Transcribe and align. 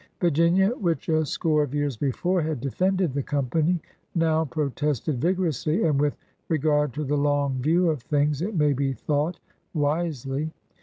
Virginia, 0.19 0.69
which 0.69 1.09
a 1.09 1.23
score 1.27 1.61
of 1.61 1.75
years 1.75 1.95
before 1.95 2.41
had 2.41 2.59
defended 2.59 3.13
the 3.13 3.21
Company, 3.21 3.79
now 4.15 4.43
protested 4.43 5.21
vigorously, 5.21 5.83
and, 5.83 6.01
with 6.01 6.17
re 6.49 6.57
gard 6.57 6.91
to 6.93 7.03
the 7.03 7.15
long 7.15 7.61
view 7.61 7.87
of 7.87 8.01
things, 8.01 8.41
it 8.41 8.55
may 8.55 8.73
be 8.73 8.93
thought 8.93 9.39
wisely. 9.75 10.49